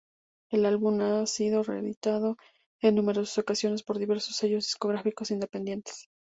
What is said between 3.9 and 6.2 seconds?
diversos sellos discográficos independientes.